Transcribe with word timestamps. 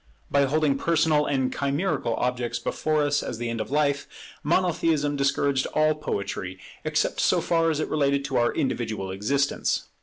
By 0.31 0.45
holding 0.45 0.79
personal 0.79 1.27
and 1.27 1.53
chimerical 1.53 2.15
objects 2.15 2.57
before 2.57 3.03
us 3.03 3.21
as 3.21 3.37
the 3.37 3.51
end 3.51 3.61
of 3.61 3.69
life, 3.69 4.07
Monotheism 4.41 5.15
discouraged 5.15 5.67
all 5.75 5.93
poetry, 5.93 6.57
except 6.83 7.19
so 7.19 7.39
far 7.39 7.69
as 7.69 7.79
it 7.79 7.87
related 7.87 8.25
to 8.25 8.37
our 8.37 8.51
individual 8.51 9.11
existence. 9.11 9.89